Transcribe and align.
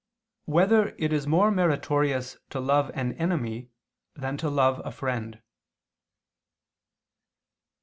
7] 0.47 0.53
Whether 0.53 0.95
It 0.97 1.13
Is 1.13 1.27
More 1.27 1.51
Meritorious 1.51 2.39
to 2.49 2.59
Love 2.59 2.89
an 2.95 3.13
Enemy 3.19 3.69
Than 4.15 4.35
to 4.37 4.49
Love 4.49 4.81
a 4.83 4.89
Friend? 4.91 5.39